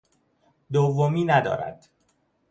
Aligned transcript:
دومی 0.71 1.25
ندارد. 1.25 1.89